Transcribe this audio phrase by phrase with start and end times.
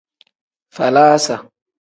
[0.77, 1.35] Falaasa.